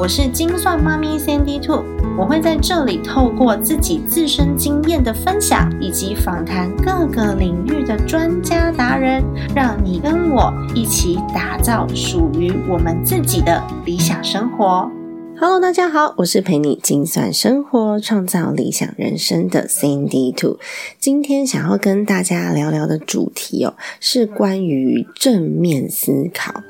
[0.00, 1.84] 我是精算妈咪 Sandy Two，
[2.16, 9.24] 我会在这里透过自己自身经验的分享，以及访谈各个领域的专家达人，
[9.56, 14.88] 让你跟我一起打造属于我们自己的理想生活。
[15.36, 20.60] Hello，大家好，我是陪你精算生活、创造理想人生的 Sandy Two。
[21.00, 26.62] 今天想要跟大家聊聊的主题哦，是关于正面思考。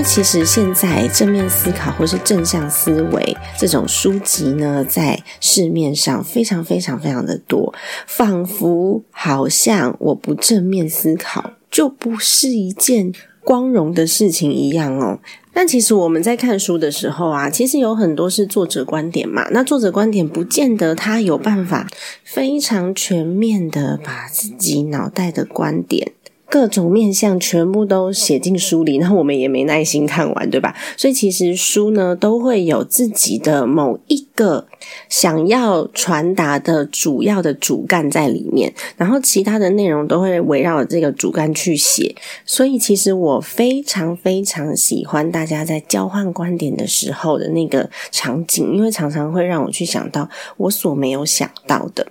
[0.00, 7.74] 为其实现在正面思考或是正向思维这种书籍呢，在市面上非常非常非常的多，
[8.06, 13.12] 仿佛好像我不正面思考就不是一件
[13.44, 15.18] 光荣的事情一样哦。
[15.52, 19.46] 但其实我们在看书的时候啊，其实有很多是作者观点嘛。
[19.50, 21.86] 那作者观点不见得他有办法
[22.24, 26.12] 非常全面的把自己脑袋的观点。
[26.50, 30.74] 各种面相全部都写进书里， 然后我们也没耐心看完，对吧？
[30.96, 34.66] 所以其实书呢都会有自己的某一个
[35.08, 42.14] 想要传达的主要的主干在里面，然后其他的内容都会围绕这个主干去写。
[42.44, 52.06] 所以其实我非常非常喜欢大家在交换观点的时候的那个场景，因为常常会让我去想到我所没有想到的。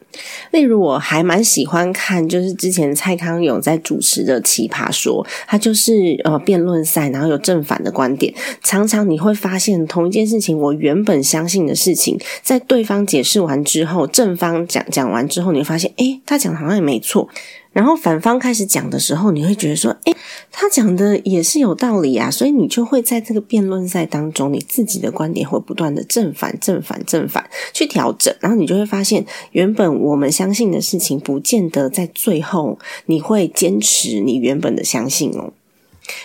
[0.51, 8.33] 例如，我还蛮喜欢看，就是之前蔡康永在主持的《奇葩说》，他就是呃辩论赛，然后有正反的观点。
[8.61, 17.27] 常常你会发现，同一件事情，我原本相信的事情，在对方解释完之后，正方讲讲完之后，你会发现，诶，他讲的好像也没错。
[17.71, 20.15] 然后反方开始讲的时候，你会觉得说，诶，
[20.51, 35.53] 他讲的也是有道理啊，所以你就会在这个辩论赛当中，你自己的观点会不断的正反、正反、正反去调整，然后你就会发现，原本我们相信的事情，不见得在最后你会坚持你原本的相信哦。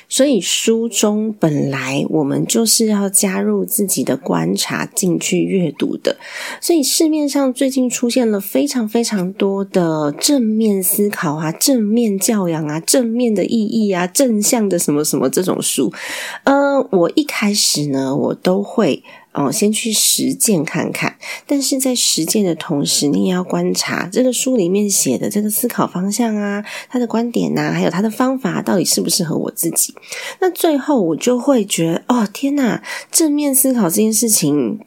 [0.09, 6.17] 所以书中本来我们就是要加入自己的观察进去阅读的，
[6.61, 15.93] 所以市面上最近出现了非常非常多的正面思考啊、正面教养啊、正面的意义啊、正向的什么什么这种书。
[16.45, 19.03] 呃，我一开始呢，我都会。
[19.35, 29.93] 哦，先去实践看看，但是在实践的同时，你也要观察这个书里面写的这个思考方向啊，他的观点呐，还有他的方法到底适不适合我自己。
[30.41, 32.81] 那最后我就会觉得，哦，天呐，
[33.11, 34.79] 正面思考这件事情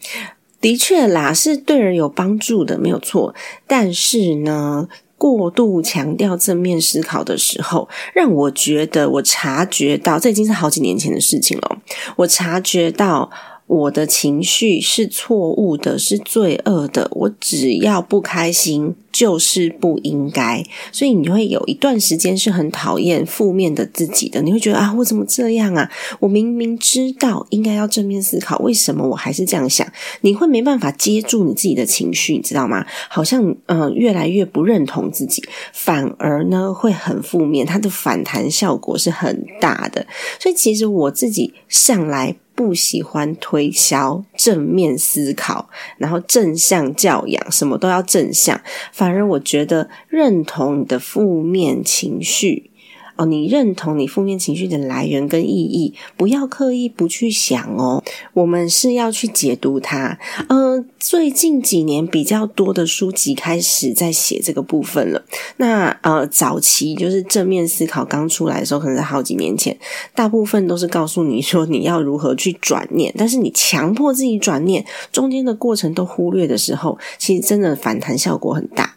[0.62, 3.36] 的确啦，是对人有帮助的，没有错。
[3.68, 4.88] 但是呢，
[5.18, 11.78] 过度强调正面思考的时候，让我觉得我察觉到，这已经是好几年前的事情了。
[12.16, 13.30] 我察觉到。
[13.67, 17.09] 我的情绪是错误的，是罪恶的。
[17.11, 20.63] 我只要不开心，就是不应该。
[20.94, 24.41] 所以你会有一段时间是很讨厌负面的自己的。
[24.41, 25.91] 你会觉得啊，我怎么这样啊？
[26.22, 29.85] 我明明知道应该要正面思考，为什么我还是这样想？
[30.22, 32.85] 你会没办法接住你自己的情绪，你知道吗？
[33.09, 40.07] 好像嗯，越来越不认同自己，反而呢会很负面，它的反弹效果是很大的。
[40.39, 42.38] 所以其实我自己向来。
[42.57, 45.69] 不喜欢推销正面思考，
[46.00, 48.59] 然后正向教养，什么都要正向。
[48.91, 52.72] 反而我觉得认同你的负面情绪。
[53.17, 58.03] 哦，你认同你负面情绪的来源跟意义，不要刻意不去想哦。
[58.33, 60.19] 我们是要去解读它。
[60.50, 65.23] 嗯，最近几年比较多的书籍开始在写这个部分了。
[65.57, 69.77] 那呃，早期就是正面思考刚出来的时候，可能在好几年前，
[70.13, 78.96] 大部分都是告诉你说你要如何去转念，但是你强迫自己转念，中间的过程都忽略的时候，其实真的反弹效果很大。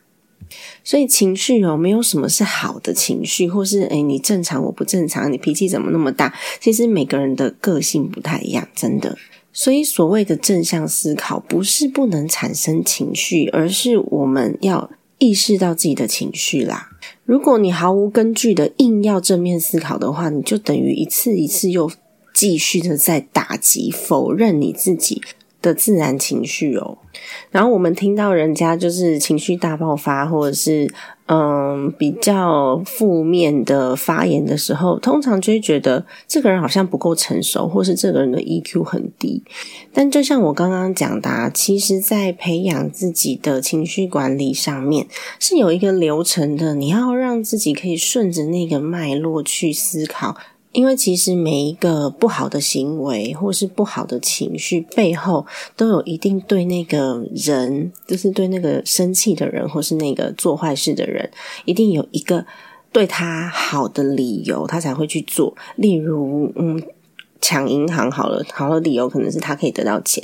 [0.82, 6.34] 所以情绪哦，没有什么是好的情绪，或是诶你正常我不正常，你脾气怎么那么大？
[6.60, 9.16] 其实每个人的个性不太一样，真的。
[9.52, 14.88] 所以所谓的正向思考，不是不能产生情绪，而是我们要
[15.18, 16.90] 意识到自己的情绪啦。
[17.24, 21.90] 如果你毫无根据的硬要正面思考的话，你就等于一次一次又
[22.32, 25.20] 继续的在打击、否认你自己。
[25.60, 26.98] 的自然情绪哦。
[27.50, 30.88] 然后我们听到人家就是情绪大爆发，或者是
[31.26, 39.42] 嗯比较负面的发言的时候，通常就会觉得这个人好像不够成熟，或是这个人的 EQ 很低。
[39.92, 45.08] 但就像我刚刚讲的，其实，在培养自己的情绪管理上面
[45.40, 50.36] 是有一个流程的，你要让自己可以顺着那个脉络去思考。
[50.72, 55.46] 因为其实每一个不好的行为或是不好的情绪背后，
[55.76, 61.30] 都有一定对那个人，就是对那个生气的人，或是那个做坏事的人，
[61.64, 62.46] 一定有一个
[62.92, 65.56] 对他好的理由，他才会去做。
[65.76, 66.82] 例如，嗯。
[67.40, 70.22] 抢银行好了，好的理由可能是他可以得到钱。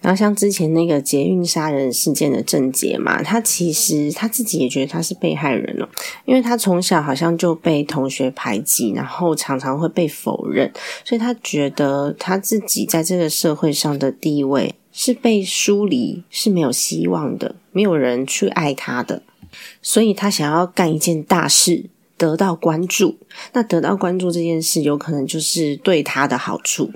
[0.00, 5.88] 然后像之前那个捷运杀人事件的郑杰嘛，他其实他自己也觉得他是被害人哦，
[6.24, 10.70] 因为他从小好像就被同学排挤，然后常常会被否认，
[11.04, 19.22] 所以他觉得他自己在这个社会上的地位是被疏离，是没有希望的，没有人去爱他的，
[19.80, 21.86] 所以他想要干一件大事。
[22.16, 23.16] 得到关注，
[23.52, 26.90] 那得到关注这件事，有可能就是对他的好处。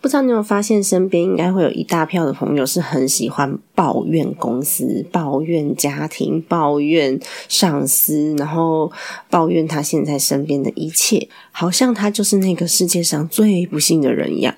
[0.00, 8.90] 不知道你有发现，身边应该会有一大票的朋友是很喜欢抱怨公司、抱怨家庭、抱怨上司，然后
[9.28, 14.54] 抱怨他现在身边的一切，好像他就是那个世界上最不幸的人一样。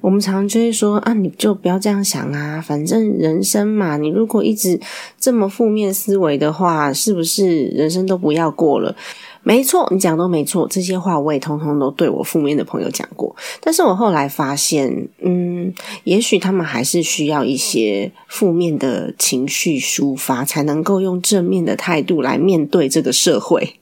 [0.00, 4.80] 我们常常就会说啊，你就不要这样想啊，反正人生嘛，你如果一直
[5.20, 8.96] 这么负面思维的话，是不是人生都不要过了？
[9.44, 13.36] 没错，你讲都没错，这些话我也通通都对我负面的朋友讲过。
[13.60, 15.72] 但是我后来发现，嗯，
[16.04, 23.74] 也许他们还是需要一些负面的情绪抒发，才能够用正面的态度来面对这个社会。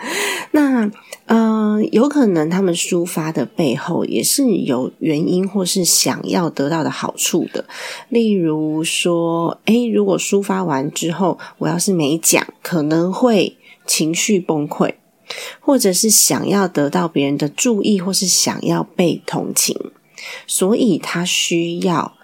[0.52, 0.90] 那，
[1.24, 7.64] 呃，有可能他们抒发的背后也是有原因，或是想要得到的好处的。
[8.10, 14.92] 例如说，诶，如果抒发完之后，我要是没讲，可能会情绪崩溃。
[15.60, 19.76] 或者是想要得到别人的注意，或是想要被同情，
[20.46, 22.16] 所以他需要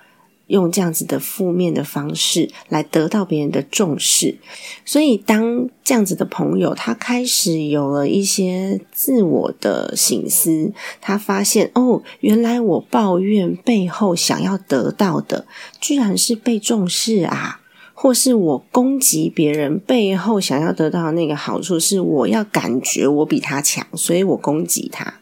[0.48, 4.38] 用这样子的负面的方式来得到别人的重视。
[4.84, 15.46] 所以，当这样子的朋友他开始有了一些自我的醒思，他发现哦，原来我抱怨背后想要得到的，
[15.80, 17.61] 居然是被重视啊！
[18.02, 25.20] 或是我攻击别人背后想要得到的那个好处是，我要感觉我比他强，所以我攻击他。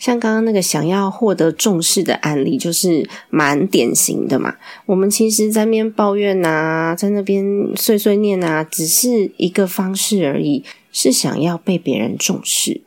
[0.00, 4.56] 像刚刚那个想要获得重视的案例，就是蛮典型的嘛。
[4.86, 7.44] 我们其实在那边抱怨呐，在那边
[7.76, 12.80] 碎碎念呐，只是一个方式而已，是想要被别人重视，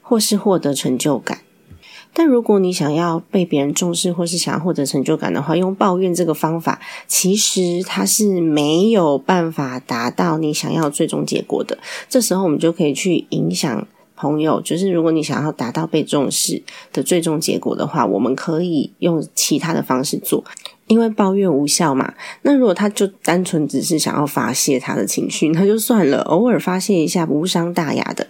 [0.00, 1.40] 或是获得成就感。
[2.12, 11.78] 但如果你想要被别人重视，或是想要获得成就感的话，用抱怨这个方法，其实它是没有办法达到你想要最终结果的。
[12.08, 13.86] 这时候，我们就可以去影响
[14.16, 16.62] 朋友，就是如果你想要达到被重视
[16.92, 20.44] 的最终结果的话，我们可以用其他的方式做，
[20.88, 22.12] 因为抱怨无效嘛。
[22.42, 28.26] 那如果他就单纯只是想要发泄他的情绪，那就算了，偶尔发泄一下，无伤大雅的。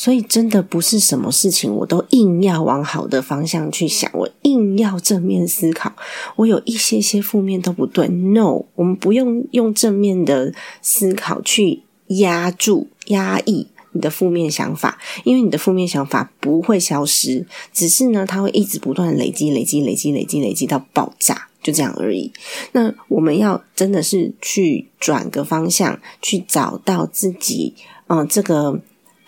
[0.00, 5.92] 所以，真的不是什么事情我都硬要往好的方向去想，我硬要正面思考。
[6.36, 8.08] 我有一些些负面都不对。
[8.08, 22.32] No，我们不用用正面的思考去压住、压抑你的负面想法，因为你的负面想法不会消失，只是呢，它会一直不断累积、累积、累积、累积、累积到爆炸，就这样而已。
[22.72, 27.74] 那我们要真的是去转个方向，去找到自己，
[28.06, 28.80] 嗯，这个。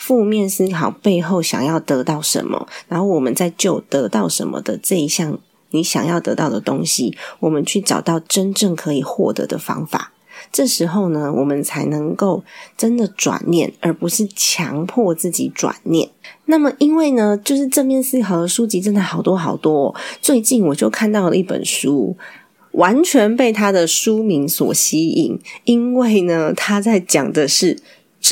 [0.04, 5.38] 负面思考背后想要得到什么，然后我们在就得到什么的这一项
[5.70, 10.10] 你想要得到的东西，我们去找到真正可以获得的方法。
[10.50, 12.42] 这时候呢，我们才能够
[12.76, 16.10] 真的转念，而不是强迫自己转念。
[16.46, 19.94] 那么，因为呢，就是正面思考的书籍真的好多好多。
[20.20, 22.16] 最近我就看到了一本书，
[22.72, 27.78] 完全被它的书名所吸引，因为呢，他在讲的是。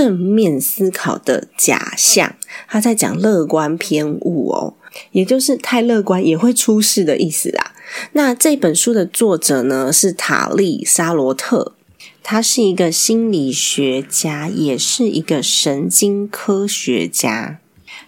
[0.00, 2.34] 正面思考的假象，
[2.66, 4.72] 他在讲乐观偏误哦，
[5.12, 7.74] 也就是太乐观也会出事的意思啊。
[8.12, 11.74] 那这本书的作者呢是塔利沙罗特，
[12.22, 17.59] 他是一个心理学家，也是一个神经科学家。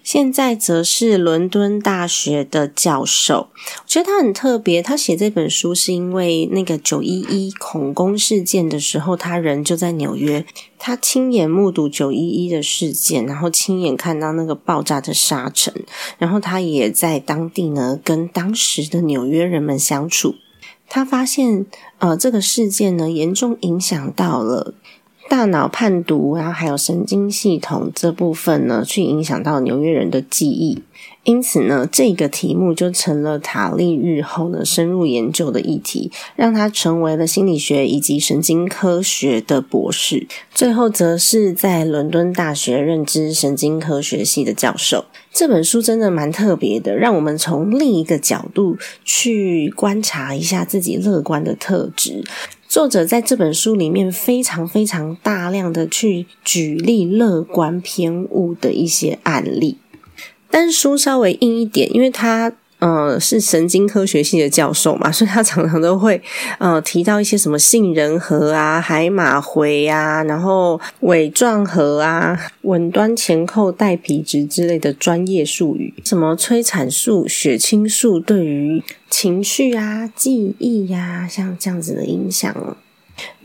[0.03, 4.83] 现在则是伦敦大学的教授，我觉得他很特别。
[4.83, 10.45] 他写这本书是因为那个九一一恐攻事件的时候，他人就在纽约，
[10.79, 15.73] 他亲眼目睹九一一的事件，然后亲眼看到那个爆炸的沙尘，
[16.19, 20.35] 然后他也在当地呢跟当时的纽约人们相处。
[20.89, 21.65] 他发现，
[21.99, 24.75] 呃，这个事件呢，严重影响到了
[25.29, 30.83] 大脑判读，然后还有神经系统这部分呢，去影响到纽约人的记忆。
[31.25, 40.27] 因此呢，这个题目就成了塔利日后呢深入研究的议题，让他成为了心理学以及神经科学的博士。
[40.53, 45.05] 最后，则是在伦敦大学认知神经科学系的教授。
[45.33, 52.25] 这本书真的蛮特别的，让我们从另一个角度去观察一下自己乐观的特质。
[52.73, 59.77] 作者在这本书里面非常非常大量的去举例乐观偏误的一些案例。
[60.51, 62.51] 但书稍微硬一点，因为他
[62.83, 66.21] 呃是神经科学系的教授嘛， 所以他常常都会
[66.59, 82.77] 呃提到一些什么杏仁核啊、海马回啊，然后尾状核啊、稳端前扣带皮质之类的专业术语，什么催产素、血清素对于情绪啊、记忆呀，像这样子的影响。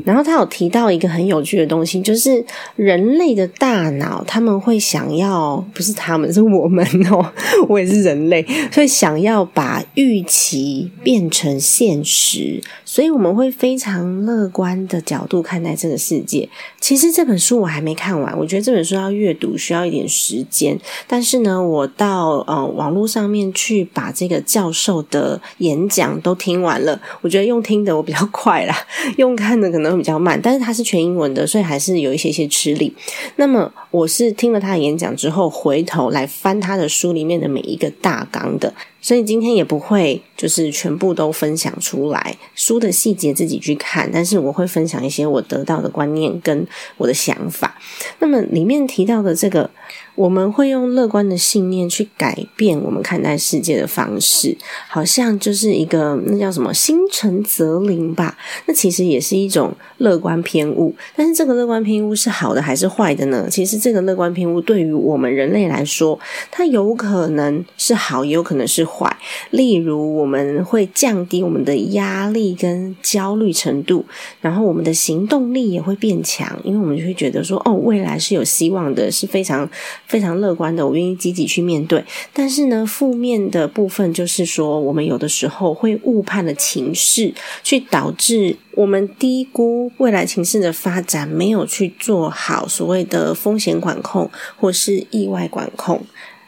[0.04, 2.44] 然后他有提到一个很有趣的东西，就是
[2.76, 7.32] 人类的大脑，他们会想要，不是他们，是我们哦，
[7.70, 16.50] 我也是人类，所以想要把预期变成现实，所以我们会非常乐观的角度看待这个世界。
[16.80, 28.76] 其实这本书我还没看完，我觉得这本书要阅读需要一点时间，但是呢，我到呃网络上面去把这个教授的演讲都听完了，我觉得用听的我比较快啦，
[29.18, 29.67] 用看的。
[29.72, 32.94] 可能会比较慢，但是它是全英文的，所以还是有一些些吃力。
[33.36, 44.10] 那么我是听了他的演讲之后，回头来翻他的书里面的每一个大纲的，所以今天也不会就是全部都分享出来，书的细节自己去看。
[44.12, 46.66] 但是我会分享一些我得到的观念跟
[46.98, 47.80] 我的想法。
[48.20, 49.70] 那么里面提到的这个。
[50.18, 54.58] 我们会用乐观的信念去改变我们看待世界的方式，
[54.88, 58.36] 好像就是一个那叫什么“心诚则灵”吧？
[58.66, 60.96] 那其实也是一种乐观偏误。
[61.16, 63.48] 但是这个乐观偏误是好的还是坏的呢？
[63.48, 66.20] 其实这个乐观偏误对于我们人类来说，
[66.50, 69.16] 它有可能是好，也有可能是坏。
[69.52, 74.04] 例如，我们会降低我们的压力跟焦虑程度，
[74.42, 79.70] 然后我们的行动力也会变强，因为我们就会觉得说，哦，未来是有希望的，是非常。
[80.08, 82.04] 非常乐观的，我愿意积极去面对。
[82.34, 96.02] 但是呢，负面的部分就是说，我们有的时候会误判了情势，去导致我们低估未来情势的发展，没有去做好所谓的风险管控或是意外管控。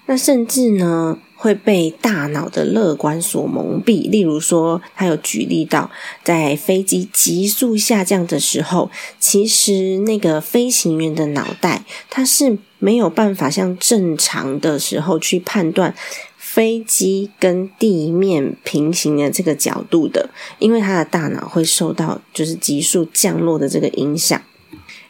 [0.07, 1.19] 那甚至呢？
[1.41, 4.11] 会被大脑的乐观所蒙蔽。
[4.11, 5.89] 例如说，他有举例到，
[6.21, 15.95] 在飞机急速下降的时候，其实那个飞行员的脑袋，他是没有办法像正常的时候去判断
[16.37, 20.29] 飞机跟地面平行的这个角度的，
[20.59, 24.41] 因为他的大脑会受到就是急速降落的这个影响。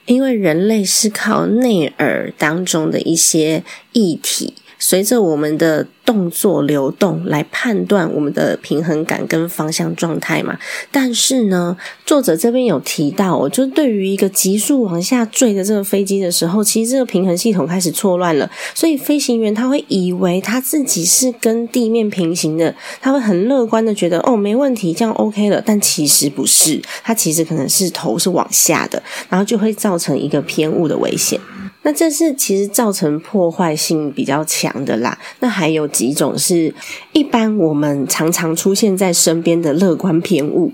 [0.05, 4.53] 因为人类是靠内耳当中的一些液体。
[4.79, 10.57] 随着我们的动作流动来判断我们的平衡感跟方向状态嘛，
[10.89, 31.39] 但是呢，作者这边有提到，就对于一个急速往下坠的这个飞机的时候，其实这个平衡系统开始错乱了，所以飞行员他会以为他自己是跟地面平行的，他会很乐观的觉得哦没问题，这样 OK 了，但其实不是，他其实可能是头是往下的，然后就会造成一个偏误的危险。
[31.81, 35.17] 那这是其实造成破坏性比较强的啦。
[35.39, 36.74] 那还有几种是
[37.13, 40.71] 一般我们常常出现在身边的乐观偏误，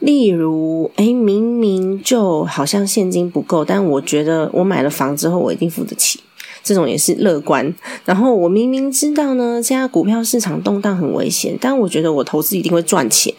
[0.00, 6.20] 例如，诶明明就好像现金不够，但我觉得我买了房之后我一定付得起，
[6.64, 7.72] 这种也是乐观。
[8.04, 13.32] 然后我明明知道呢，现在股票市场动荡很危险，但我觉得我投资一定会赚钱，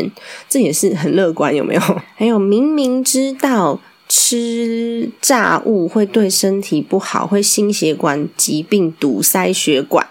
[0.47, 1.81] 这也是很乐观，有没有？
[2.15, 3.79] 还有明明知道。
[4.09, 10.05] 吃炸物会对身体不好，会心血管疾病堵塞血管。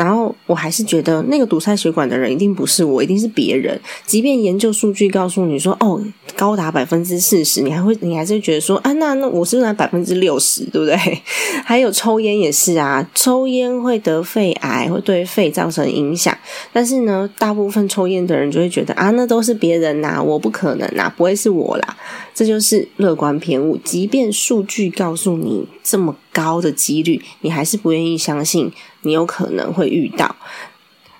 [0.00, 3.78] 然后我还是觉得那个堵塞血管的人一定不是我，一定是别人。
[4.06, 6.02] 即便研究数据告诉你说，哦，
[6.34, 10.96] 高达百分之四十，你还会，你还是觉得说，啊，那那我是不是百分之六十，对不对？
[11.66, 16.34] 还有抽烟也是啊，抽烟会得肺癌，会对肺造成影响。
[16.72, 21.94] 但是呢，大部分抽烟的人就会觉得啊，那都是别人呐，我不可能呐，不会是我啦。
[22.32, 23.76] 这就是乐观偏误。
[23.84, 28.72] 即便数据告诉你这么高的几率，你还是不愿意相信。
[29.02, 30.36] 你有可能会遇到。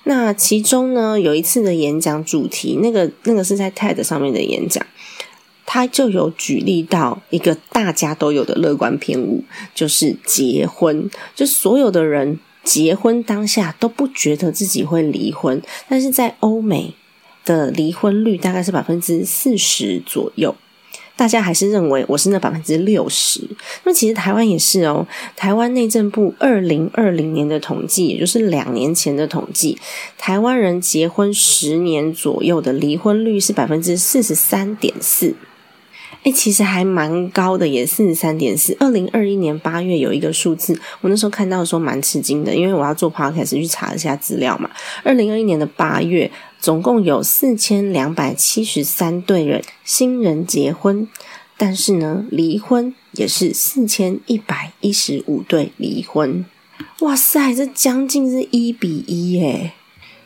[0.05, 4.85] 那其中呢，有一次的演讲主题，那个那个是在 TED 上面的演讲，
[5.67, 11.11] 他就有举例到一个大家都有的乐观偏误，就是结婚。
[11.35, 16.95] 就所有的人结婚当下都不觉得自己会离婚，但是在欧美。
[17.43, 20.55] 的离婚率大概是百分之四十左右。
[21.21, 23.43] 大家还是认为我是那百分之六十，
[23.85, 25.07] 那其实台湾也是哦。
[25.37, 29.79] 台湾内政部二零二零年的统计，也就是两年前的统计，
[30.17, 35.35] 台湾人结婚十年左右的离婚率是百分之四十三点四。
[36.23, 38.77] 哎，其实还蛮高的，也四十三点四。
[38.79, 44.69] 二零二一年八月有一个数字，我那时候看到的时候蛮吃惊的，因为我要做 podcast 去查一下资料嘛。
[45.03, 51.09] 二零二一年的八月，总共有四千两百七十三对人新人结婚，
[51.57, 56.45] 但是呢，离婚也是四千一百一十五对离婚。
[57.01, 59.73] 哇塞，这将近是一比一耶！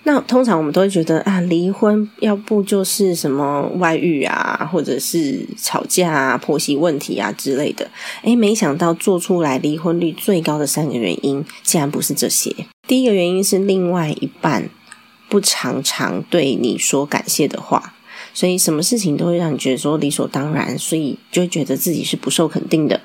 [0.07, 7.91] 那通常我们都会觉得啊，离婚要不就是什么外遇啊，或者是吵架啊、婆媳问题啊之类的。
[8.23, 12.55] 诶没想到做出来离婚率最高的三个原因，竟然不是这些。
[12.87, 14.69] 第一个原因是另外一半
[15.31, 17.95] 不常常对你说感谢的话。
[18.37, 23.01] 所以什么事情都会让你觉得说理所当然，所以就会觉得自己是不受肯定的。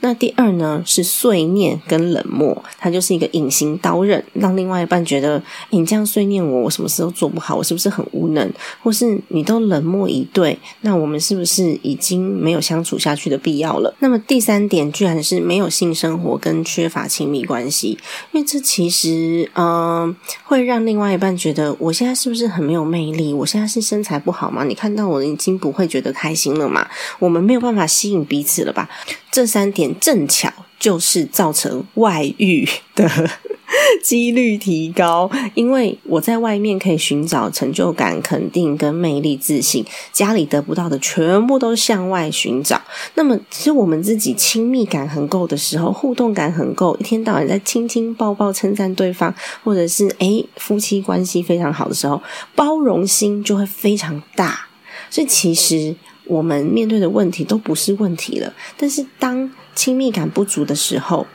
[0.00, 8.50] 那第二呢是碎念跟冷漠，它就是一个隐形刀刃，让另外一半觉得你这样碎念我，我什么事都做不好，我是不是很无能？
[8.82, 13.94] 或是你都冷漠以对，那我们是不是已经没有相处下去的必要了？
[14.00, 17.98] 那么第三点居然是没有性生活跟缺乏亲密关系，
[18.32, 20.14] 因为这其实嗯
[20.44, 23.32] 会让另外一半觉得我现在是不是很没有魅力？
[23.32, 24.64] 我现在是身材不好吗？
[24.64, 26.88] 你看到我已经不会觉得开心了嘛？
[27.18, 28.88] 我们没有办法吸引彼此了吧？
[29.30, 33.08] 这三三点正巧就是造成外遇的
[34.02, 42.82] 几率提高，因为我在外面可以寻找成就感、肯定跟魅力、自信，家里得不到的全部都向外寻找。
[43.14, 52.20] 那么，其实我们自己亲密感很够的时候，互动感很够，一天到晚在亲亲抱抱称赞对方，或者是诶夫妻关系非常好的时候，
[52.56, 54.66] 包容心就会非常大。
[55.08, 55.94] 所以其实
[56.26, 61.26] 我们面对的问题都不是问题了，但是当亲密感不足的时候，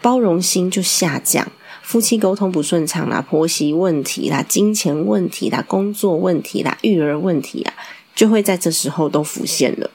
[0.00, 1.50] 包容心就下降，
[1.82, 7.74] 夫妻沟通不顺畅啦，婆媳问题啦，金钱问题啦，工作问题啦，育儿问题啊，
[8.14, 9.90] 就会在这时候都浮现了。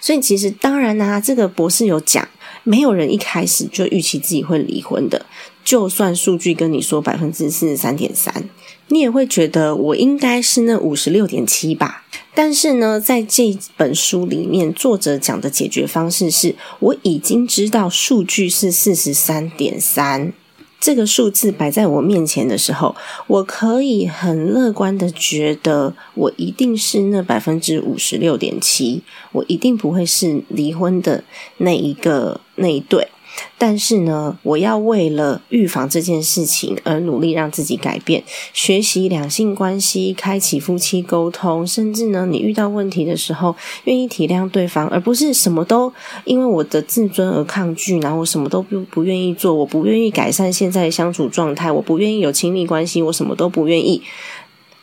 [0.00, 2.28] 所以其实当然啦，这个博士有讲，
[2.64, 5.24] 没有人一开始就预期自己会离婚的，
[5.64, 8.48] 就算数据跟你说百分之四十三点三。
[8.88, 12.04] 你也会觉得我应该是那五十六点七吧？
[12.34, 20.32] 但是呢，在这本书里面，作者讲的解决方式是：我已经知道数据是四十三点三，
[20.80, 22.94] 这个数字摆在我面前的时候，
[23.26, 31.24] 我可以很乐观的觉得，我一定是那百分之五十六点七，我一定不会是离婚的
[31.58, 33.07] 那一个那一对。
[33.56, 38.22] 但是呢，我要为了预防这件事情而努力让自己改变，
[38.52, 45.92] 学习两性关系，开启夫妻沟通，甚至呢，你遇到问题的时候，愿意体谅对方，而不是什么都
[46.24, 54.02] 因为我的自尊而抗拒，然后我什么都不不愿意做，我不愿意改善现在的相处状态，我不愿意有亲密关系，我什么都不愿意。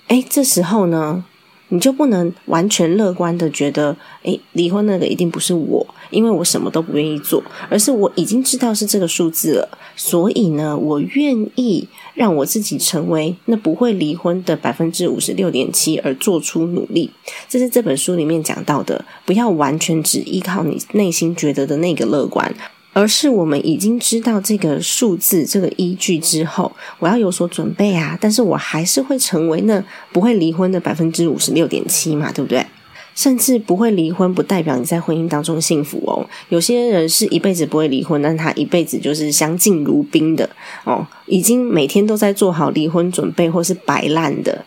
[0.08, 1.26] 哎，这时候呢？
[1.70, 17.10] 你就不能完全乐观的觉得，诶，离婚那个一定不是我，因为我什么都不愿意做，而是我已经知道是这个数字了，所以呢，我愿意让我自己成为那不会离婚的百分之五十六点七，而做出努力。
[17.50, 22.54] 这是这本书里面讲到的，不要完全只依靠你内心觉得的那个乐观。
[22.96, 28.18] 而是我们已经知道这个数字、这个依据之后，我要有所准备啊！
[28.22, 32.66] 但是我还是会成为那不会离婚的百分之五十六点七嘛，对不对？
[33.14, 36.26] 甚至不会离婚，不代表你在婚姻当中幸福哦。
[36.48, 40.50] 有些人是一辈子不会离婚，但他一辈子就是相敬如宾的
[40.86, 44.64] 哦，已经每天都在做好离婚准备，或是摆烂的。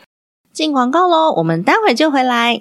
[0.52, 2.60] 进广告喽，我们待会就回来。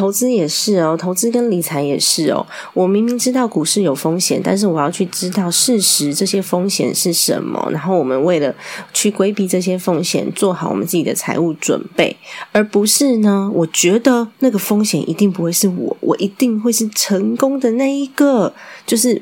[0.00, 2.46] 投资也是哦，投资跟理财也是哦。
[2.72, 7.68] 我明明知道股市有风险，但是我要去知道事实，这些风险是什么。
[7.70, 8.54] 然后我们为了
[8.94, 12.16] 去规避这些风险，做好我们自己的财务准备，
[12.50, 13.50] 而不是呢？
[13.52, 18.54] 我觉得那个风险一定不会是我，我一定会是成功的那一个，
[18.86, 19.20] 就是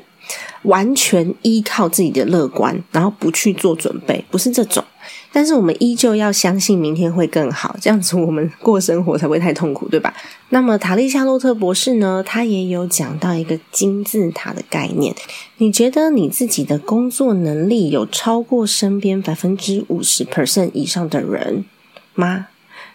[0.63, 4.83] 完全依靠自己的乐观，然后不去做准备，不是这种。
[5.31, 10.13] 但是我们依旧要相信明天会更好，这样子我们过生活才会太痛苦，对吧？
[10.49, 15.15] 那么塔利夏洛特博士呢，他也有讲到一个金字塔的概念。
[15.57, 21.65] 你觉得你自己的工作能力有超过身边百分之五十 percent 以上的人
[22.13, 22.47] 吗？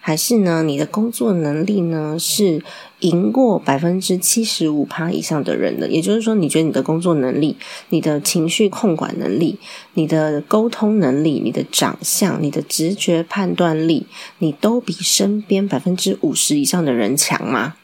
[0.07, 0.63] 还是呢？
[0.63, 2.63] 你的工作能力呢是
[3.01, 5.89] 赢过百分之七十五趴以上的人的？
[5.89, 7.57] 也就是说，你觉得你的工作能力、
[7.89, 9.59] 你的情绪控管能力、
[9.95, 14.07] 你的沟通能力、你的长相、你的直觉判断力，
[14.41, 17.77] 你都比身边百分之五十以上的人强吗？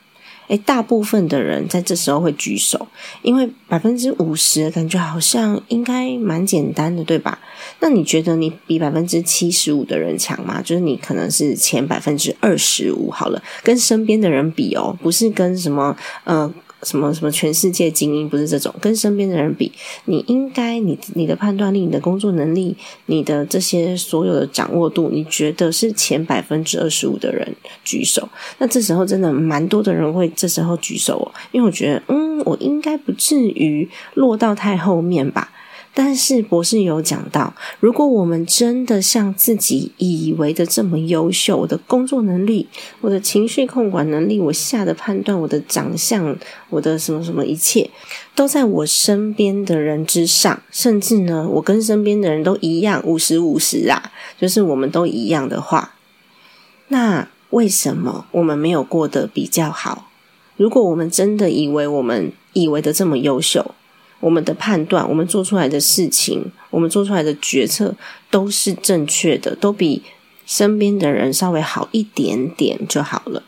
[0.50, 2.88] 诶，大部分的人在这时候会举手，
[3.22, 7.38] 因为百分之五十感觉好像应该蛮简单的，对吧？
[7.78, 10.60] 那你觉得你比百分之七十五的人强吗？
[10.60, 16.52] 就是你可能是前百分之二十五好了，跟身边的人比哦，不是跟什么呃。
[16.82, 19.70] 什么什么全世界精英不是这种，跟身边的人比，
[20.06, 28.28] 你应该你你的判断力、你的工作能力、你的这些所有的掌握度，你觉得是前百分之二十五的人举手？
[28.58, 35.52] 那这时候真的蛮多的人会这时候举手哦，因为我觉得，嗯，我应该不至于落到太后面吧。
[35.92, 42.68] 但是博士有讲到，如果我们真的像自己以为的这么优秀，我的工作能力、
[43.00, 46.36] 我的情绪控管能力、我下的判断、我的长相、
[46.68, 47.90] 我的什么什么一切，
[48.36, 55.96] 都在我身边的人之上，甚至呢，我跟身边的人都一样，五十五十啊，就是我们都一样的话，
[56.88, 60.06] 那为什么我们没有过得比较好？
[60.56, 63.74] 如果我们真的以为我们以为的这么优秀？
[64.20, 67.96] 我们的判断，我们做出来的事情，我们做出来的决策
[68.30, 70.02] 都是正确的，都比
[70.46, 73.42] 身边的人稍微好一点点就好了。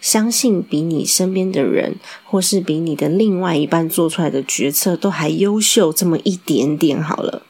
[0.00, 7.42] 相信比你身边的人，或是比你的另外一半做出来的决策都还优秀这么一点点好了。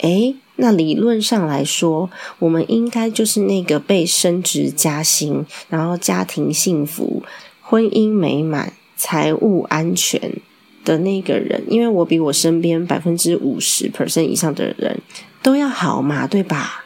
[0.00, 7.22] 诶，那理论上来说，我们应该就是那个被升职加薪，然后家庭幸福、
[7.62, 10.40] 婚姻美满、财务安全。
[10.86, 14.98] 的那个人，因为我比我身边百分之五十 percent 以上的人
[15.42, 16.84] 都要好嘛，对吧？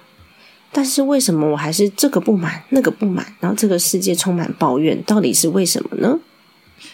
[0.73, 6.19] 但是为什么我还是这个不满，那个不满，然后这个世界充满抱怨，到底是为什么呢？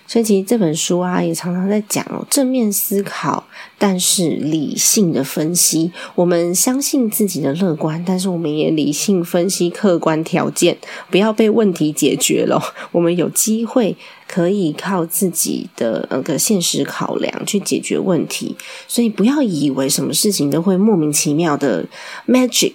[0.08, 3.46] 所以其实这本书啊，也常常在讲哦，正面思考，
[3.78, 5.92] 但是理性的分析。
[6.16, 10.76] 我们相信自己的乐观，但是我们也理性分析客观条件，
[11.10, 12.60] 不要被问题解决了。
[12.90, 13.96] 我们有机会
[14.28, 18.56] 可以靠自己的那个现实考量去解决问题。
[18.86, 21.84] 所以不要以为什么事情都会莫名其妙的
[22.26, 22.74] magic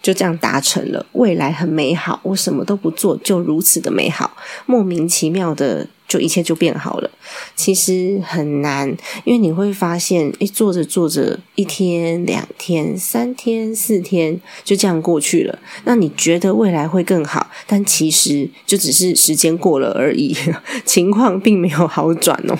[0.00, 2.20] 就这样达成了，未来很美好。
[2.22, 5.86] 我什么都不做就如此的美好，莫名其妙的。
[6.12, 7.10] 就一切就变好了，
[7.56, 8.86] 其实很难，
[9.24, 15.58] 因为你会发现，诶，做着做着，一天、两天、三天、四天，就这样过去了。
[15.84, 20.36] 那你觉得未来会更好，但其实就只是时间过了而已，
[20.84, 22.58] 情况并没有好转哦。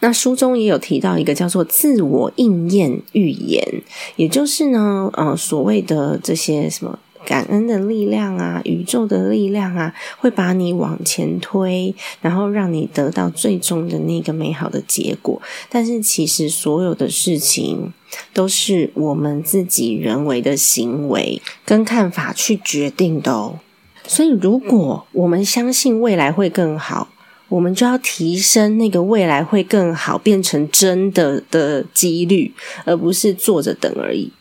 [0.00, 3.82] 那书中也有提到一个叫做自我应验预言，
[4.16, 6.98] 也就是呢，呃，所谓的这些什么。
[7.30, 15.40] 感恩的力量啊，宇宙的力量啊，会把你往前推，然后让你得到最终的那个美好的结果。
[15.68, 17.92] 但是，其实所有的事情
[18.34, 23.60] 都是我们自己人为的行为跟看法去决定的哦。
[24.04, 27.10] 所以，如果我们相信未来会更好，
[27.48, 32.52] 我们就要提升那个未来会更好变成真的的几率，
[32.84, 34.32] 而不是坐着等而已。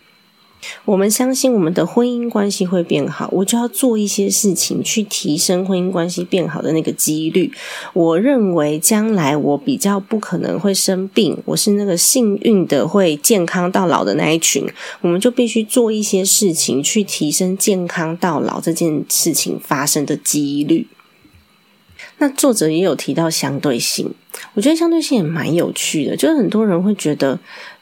[0.83, 7.51] 我们相信我们的婚姻关系会变好，我就要做一些事情去提升婚姻关系变好的那个几率。
[7.93, 14.67] 我认为将来我比较不可能会生病，我是那个幸运的会健康到老的那一群，
[15.01, 20.87] 我们就必须做一些事情去提升健康到老这件事情发生的几率。
[22.17, 24.13] 那作者也有提到相对性，
[24.53, 27.39] 我觉得相对性也蛮有趣的，就是很多人会觉得。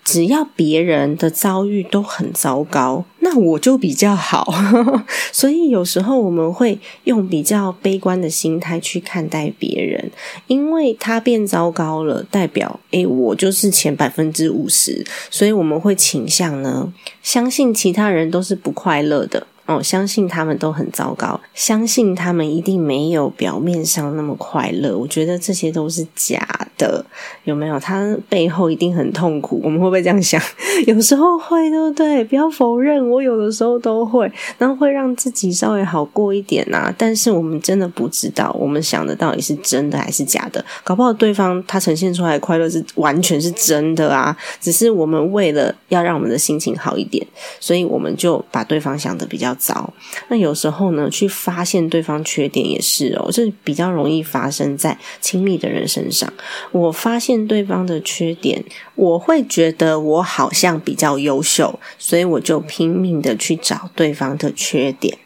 [0.07, 4.53] 只要别人的遭遇都很糟糕，那我就比较好。
[5.33, 10.09] 所以有时候我们会用比较悲观的心态去看待别人，
[10.47, 19.45] 因为他变糟糕了，代表诶我就是前百分之五十，所以我们会倾向呢，相信其他人都是不快乐的。
[19.67, 24.97] 哦，相信他们都很糟糕，相信他们一定没有表面上那么快乐。
[24.97, 26.39] 我觉得这些都是假
[26.77, 27.05] 的，
[27.43, 27.77] 有没有？
[27.77, 29.59] 他背后一定很痛苦。
[29.61, 30.41] 我们会不会这样想？
[30.87, 32.23] 有时候会，对不对？
[32.23, 36.93] 不要否认，我有的时候都会，然后会让自己稍微好过一点呐。
[36.97, 40.63] 但是我们真的不知道，我们想的到底是真的还是假的？
[40.85, 44.33] 搞不好对方他呈现出来的快乐是完全是真的啊！
[44.61, 47.27] 只是我们为了要让我们的心情好一点，
[47.59, 49.56] 所以我们就把对方想的比较。
[49.57, 49.93] 糟，
[50.29, 56.31] 那有时候呢，去发现对方缺点也是哦，这比较容易发生在亲密的人身上。
[56.71, 58.63] 我发现对方的缺点，
[58.95, 65.17] 我会觉得我好像比较优秀，所以我就拼命的去找对方的缺点。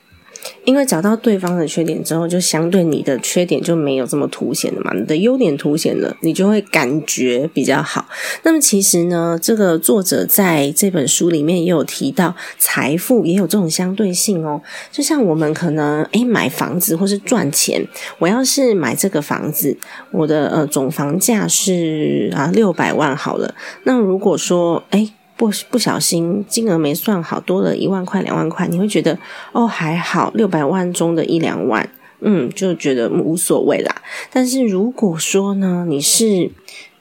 [0.66, 8.08] 因为找到对方的缺点之后，就相对你的缺点就没有这么凸显了嘛，你的优点凸显了，你就会感觉比较好。
[8.44, 14.62] 那么其实呢，这个作者在这本书里面也有提到，财富也有这种相对性哦。
[14.92, 17.86] 就像我们可能诶买房子或是赚钱，
[18.20, 19.78] 我要是买这个房子，
[20.12, 23.54] 我的呃总房价是啊六百万好了。
[23.84, 29.18] 那如果说诶不不小心金额没算好，多了一万块、两万块，你会觉得
[29.54, 34.04] 哦还好，六百万中的一两万，嗯，就觉得无所谓啦。
[34.32, 36.52] 但是如果说呢，你是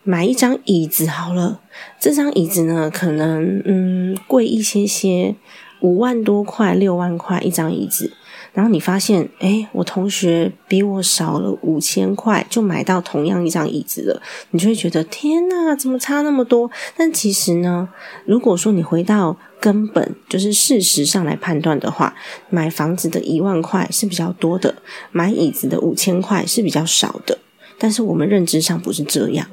[0.04, 1.60] 买一张椅子好了，
[2.00, 5.34] 这张椅子呢可能嗯贵一些些，
[5.80, 8.14] 五万多块、六万块一张椅子。
[8.52, 16.70] 然后你发现，哎，我同学比我少了五千块就买到同样一张椅子了，你就会觉得天哪，怎么差那么多？
[16.96, 17.88] 但其实呢，
[18.24, 22.14] 如果说你回到根本，就是事实上来判断的话，
[22.48, 24.74] 买房子的一万块是比较多的，
[25.12, 27.38] 买椅子的五千块是比较少的。
[27.78, 29.46] 但是我们认知上不是这样，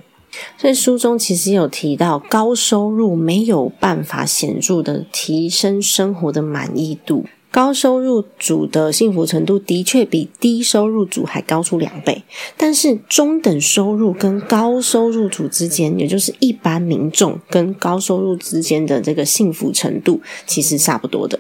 [0.58, 7.26] 所以书中其实有提到，高收入没有办法显著的提升生活的满意度。
[7.58, 12.22] 高收入组的幸福程度的确比低收入组还高出两倍，
[12.56, 21.40] 但是中等收入跟高收入组之间，也就是一般民众跟高收入之间的这个幸福程度，其实差不多的。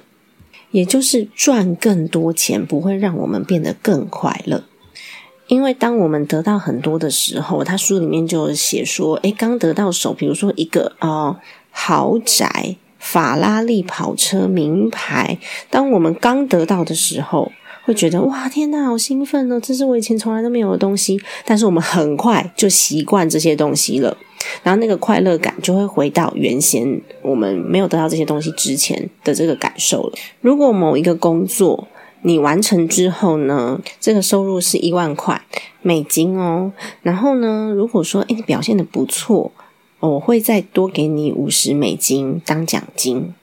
[0.71, 4.63] 也就是赚更多钱不会让我们变得更快乐，
[5.45, 12.77] 因为当我们得到很多的时候，他书里面就写说，诶，刚得到手，比如说一个啊豪宅。
[12.99, 15.37] 法拉利跑车名牌，
[15.69, 17.51] 当我们刚得到的时候，
[17.85, 19.59] 会觉得哇天呐，好兴奋哦！
[19.59, 21.19] 这是我以前从来都没有的东西。
[21.45, 24.17] 但是我们很快就习惯这些东西了，
[24.61, 30.13] 然后那个快乐感就会回到原先我们没有得到这些东西之前的这个感受了。
[30.41, 31.87] 如果某一个工作
[32.23, 35.41] 你完成之后呢，这个收入是一万块
[35.81, 39.51] 美金哦，然后呢，如果说诶你表现的不错。
[39.99, 43.33] 我会再多给你五十美金当奖金，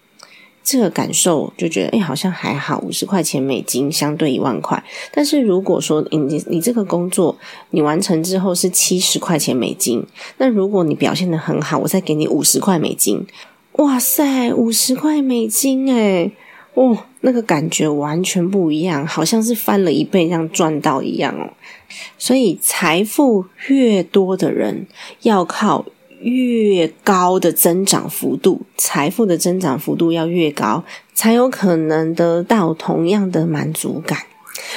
[0.63, 4.83] 这个感受就觉得哎，好像还好，五十块钱美金相对一万块。
[5.13, 7.37] 但是如果说你你这个工作
[7.71, 10.07] 你完成之后是七十块钱美金，
[10.39, 13.27] 那如果你表现的很好，我再给你五十块美金，
[13.73, 16.31] 哇塞，五十块美金哎，
[16.75, 21.51] 哦，那个感觉完全不一样，好像是翻了一倍，这样赚到一样哦。
[22.17, 24.87] 所以财富越多的人
[25.23, 25.85] 要靠。
[26.25, 30.83] 越高的增长幅度，财富的增长幅度要越高，
[31.13, 34.19] 才有可能得到同样的满足感。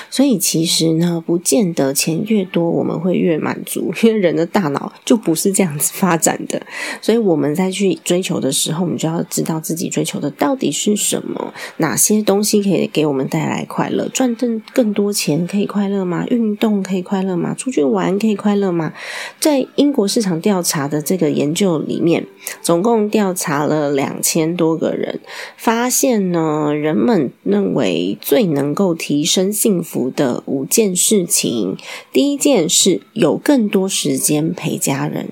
[0.09, 6.61] 所以其实呢，不见得钱越多我们会越满足，因为人的大脑就不是这样子发展的。
[7.01, 14.07] 所以我们在去追求的时候，我们就要知道自己追求的到底是什么，哪些东西可以给我们带来快乐？
[14.09, 16.25] 赚更更多钱可以快乐吗？
[16.27, 17.53] 运动可以快乐吗？
[17.53, 18.93] 出去玩可以快乐吗？
[19.39, 22.25] 在英国市场调查的这个研究里面，
[22.61, 25.19] 总共调查了两千多个人，
[25.55, 30.07] 发现呢，人们认为最能够提升幸福。
[30.17, 31.77] 的五件事情。
[32.11, 35.29] 第一件事有更多时间陪家人，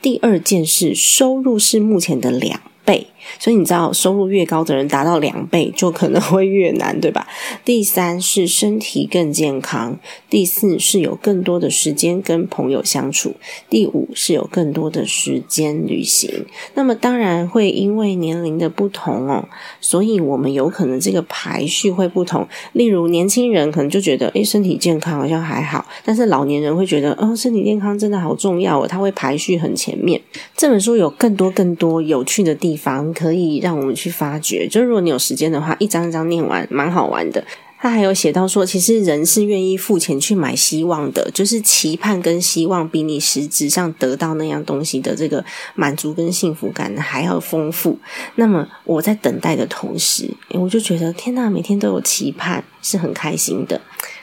[0.00, 3.08] 第二件事收入是目前的两倍。
[3.38, 7.26] 所以你知道，收入越高的人达到两倍，就可能会越难，对吧？
[7.64, 13.34] 第三是身体更健康，第四是有更多的时间跟朋友相处，
[13.68, 16.46] 第五是有更多的时间旅行。
[16.74, 19.48] 那么当然会因为年龄的不同哦，
[19.80, 22.46] 所以我们有可能这个排序会不同。
[22.72, 30.20] 例如年轻人可能就觉得，诶，身体健康好像还好，但是老年人会觉得，哦，身体健康真的好重要哦，他会排序很前面。
[30.56, 33.12] 这本书有更多更多有趣的地方。
[33.16, 37.42] 可以让我们去发掘，就是如果你有时间的话，一张一张念完，蛮好玩的。
[37.78, 47.98] 他还有写到说，其实人是愿意付钱去买希望的，就是期盼跟希望比你实质上得到那样东西的这个满足跟幸福感还要丰富。
[48.36, 53.80] 那么我在等待的同时，我就觉得天呐，每天都有期盼，是很开心的。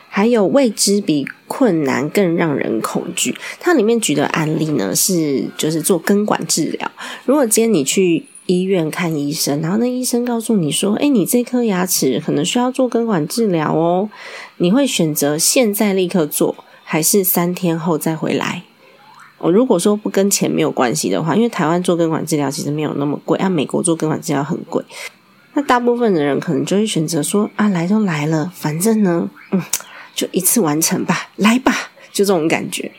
[0.09, 3.35] 还有未知比困难更让人恐惧。
[3.59, 6.91] 它里面举的案例呢，是就是做根管治疗。
[7.25, 8.25] 如果今天你去。
[8.45, 14.09] 医院看医生，然后那医生告诉你说：“哎，你这颗牙齿可能需要做根管治疗哦。”
[14.57, 18.63] 你会选择现在立刻做，还是三天后再回来？
[19.39, 24.83] 我如果说不跟钱没有关系的话，因为台湾做根管治疗其实没有那么贵，啊，美国做根管治疗很贵。
[25.53, 29.61] 那大部分的人可能就会选择说：“啊，来都来了，反正呢，嗯，
[30.15, 31.73] 就一次完成吧，来吧，
[32.11, 32.91] 就这种感觉。”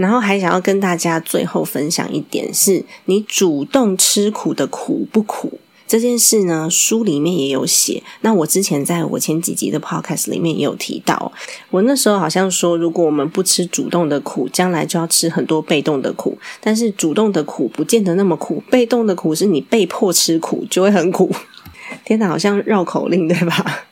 [0.00, 6.68] 然后还想要跟大家最后分享一点，是你主动吃苦的苦不苦这件事呢？
[6.70, 8.02] 书里面也有写。
[8.22, 11.30] 那我之前在我前几集的 podcast 里面也有提到，
[11.68, 16.38] 我那时候好像说，如果我们不吃主动的苦，将来就要吃很多被动的苦。
[16.62, 21.30] 但是主动的苦不见得那么苦，被动的苦是你被迫吃苦就会很苦。
[22.06, 23.84] 天哪，好像绕口令对吧？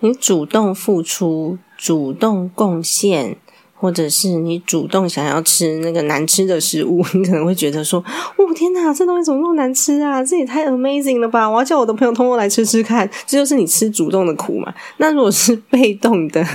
[0.00, 3.36] 你主动付出，主动贡献。
[3.76, 8.02] 或者是你主动想要吃那个难吃的食物， 你可能会觉得说
[8.38, 10.24] ：“哦天哪，这东西怎么那么难吃啊？
[10.24, 11.50] 这也太 amazing 了吧！
[11.50, 14.72] 我要叫我的朋友通过来吃吃看。”这就是你吃主动的苦嘛。
[14.98, 16.46] 那如果是 被动的，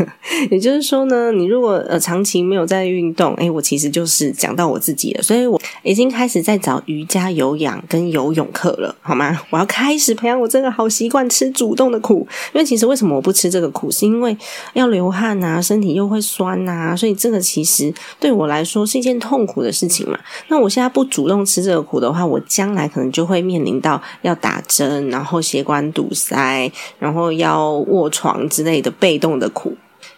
[0.49, 9.39] 也就是说呢，你如果呃长期没有在运动，哎，我其实就是讲到我自己了，所以我已经开始在找瑜伽、有氧跟游泳课了，好吗？
[9.51, 12.25] 我要开始培养我这个好习惯，吃主动的苦。
[12.53, 14.35] 因为其实为什么我不吃这个苦，是因为
[14.73, 17.08] 要流汗呐，身体又会酸呐，所以。
[17.13, 20.19] 这个其实对我来说是一件痛苦的事情嘛。
[20.47, 29.75] 那我现在不主动吃这个苦的话，我将来可能就会面临到要打针，然后血管堵塞，然后要卧床之类的被动的苦。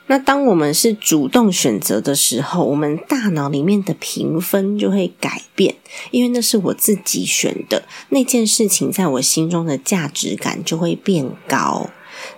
[0.07, 5.73] 那当我们是主动选择的时候，我们大脑里面的评分就会改变，
[6.11, 11.89] 因为那是我自己选的那件事情，在我心中的价值感就会变高。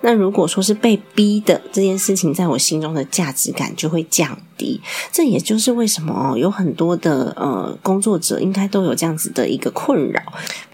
[0.03, 4.81] 那如果说是被逼的这件事情，在我心中的价值感就会降低。
[5.13, 10.21] 这也就是为什么，有很多的呃工作者应该都有这样子的一个困扰。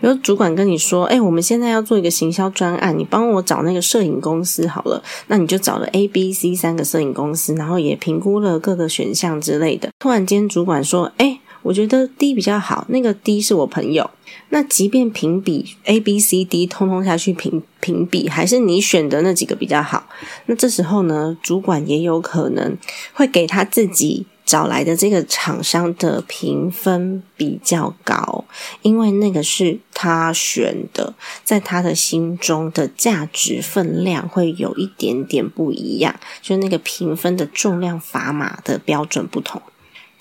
[0.02, 9.90] 比如主管跟你说：“哎，我们现在要做一个行销专案，你帮我找那个摄影公司好了。”那你就找了 A、B、C 三个摄影公司，然后也评估了各个选项之类的。
[10.00, 14.10] 突然间，主管说：“哎。”我觉得 D 比较好，那个 D 是我朋友。
[14.50, 20.08] 那即便评比 A、B、C、D 通通下去评评比，还是你选的那几个比较好。
[20.46, 22.78] 那这时候呢，主管也有可能
[23.14, 28.46] 会给他自己找来的这个厂商的评分比较高，
[28.82, 39.62] 因为那个是他选的，在他的心中的价值分量会有一点点不一样，就那个评分的重量砝码的标准不同。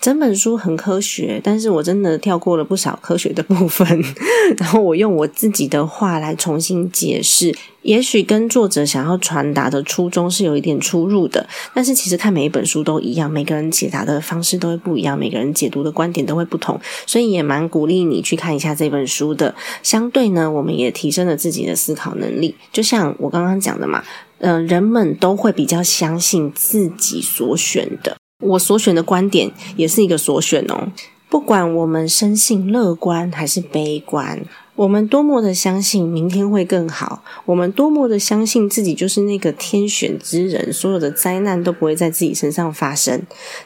[0.01, 3.85] 整本书很科学，但是我真的跳过了不少科学的部分，
[4.57, 19.53] 然后我用我自己的话来重新解释，也许跟作者想要传达的初衷是有一点出入的，但是其实看每一本书都一样，每个人解答的方式都会不一样，每个人解读的观点都会不同，所以也蛮鼓励你去看一下这本书的。
[19.83, 24.05] 相对呢，我们也提升了自己的思考能力，就像我刚刚讲的嘛，
[24.39, 28.18] 嗯，人们都会比较相信自己所选的。
[28.41, 30.93] 我所选的观点也是一个所选哦。
[31.29, 34.41] 不管我们深信乐观还是悲观，
[34.77, 43.21] 我们多么的相信明天会更好，我们多么的相信自己就是那个天选之人，所有的灾难都不会在自己身上发生。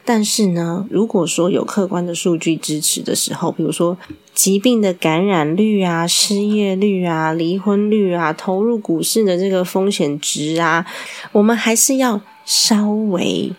[0.05, 3.97] 但是呢，如果说有客观的数据支持的时候，比如说
[4.35, 10.85] 疾病的感染率啊、失业率啊、离婚率啊、投入股市的这个风险值啊，
[11.31, 13.53] 我们还是要稍微。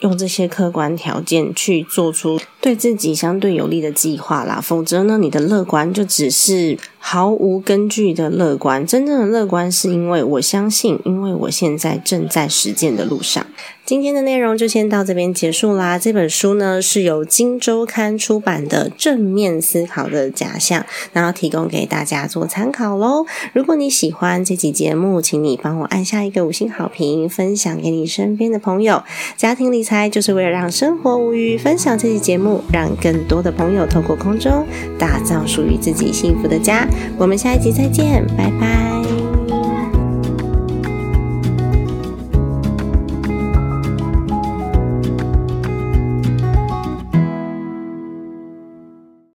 [0.00, 8.86] 用这些客观条件去做出对自己相对有利的计划啦，否则呢，你的乐观就只是毫无根据的乐观。
[8.86, 13.46] 真正的乐观是因为我相信，因为我现在正在实践的路上。
[13.90, 15.98] 今天的内容就先到这边结束啦。
[15.98, 20.82] 这本书呢是由金周刊出版的《正面思考的假象》，
[21.12, 23.26] 然后提供给大家做参考喽。
[23.52, 29.02] 如果你喜欢这期节目，请你帮我按下一个五星好评，分享给你身边的朋友。
[29.36, 34.64] 家庭理财就是为了让生活无虞，分享这期节目，让更多的朋友透过空中
[35.00, 36.86] 打造属于自己幸福的家。
[37.18, 38.99] 我们下一集再见，拜拜。